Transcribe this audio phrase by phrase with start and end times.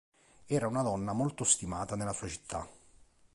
[0.47, 2.67] Era una donna molto stimata nella sua città.